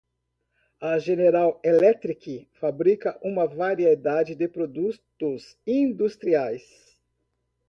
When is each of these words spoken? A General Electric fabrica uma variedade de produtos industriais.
A 0.81 0.97
General 0.99 1.59
Electric 1.63 2.47
fabrica 2.53 3.19
uma 3.21 3.45
variedade 3.45 4.33
de 4.33 4.47
produtos 4.47 5.55
industriais. 5.67 6.97